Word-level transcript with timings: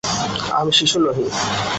আমি 0.59 0.71
শিশু 0.79 0.97
নহি। 1.05 1.25